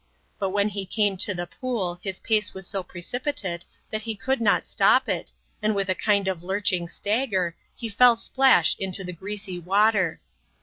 But 0.39 0.49
when 0.49 0.69
he 0.69 0.87
came 0.87 1.15
to 1.17 1.35
the 1.35 1.45
pool 1.45 1.99
his 2.01 2.19
pace 2.19 2.55
was 2.55 2.65
so 2.65 2.81
precipitate 2.81 3.65
that 3.91 4.01
he 4.01 4.15
could 4.15 4.41
not 4.41 4.65
stop 4.65 5.07
it, 5.07 5.31
and 5.61 5.75
with 5.75 5.89
a 5.89 5.93
kind 5.93 6.27
of 6.27 6.41
lurching 6.41 6.89
stagger, 6.89 7.55
he 7.75 7.87
fell 7.87 8.15
splash 8.15 8.75
into 8.79 9.03
the 9.03 9.13
greasy 9.13 9.59
water. 9.59 10.19